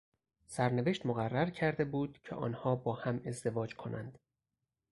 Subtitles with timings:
[0.47, 4.19] سرنوشت مقرر کرده بود که آنها با هم ازدواج کنند.